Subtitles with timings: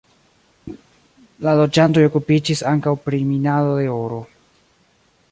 [1.47, 4.19] La loĝantoj okupiĝis ankaŭ pri minado de oro.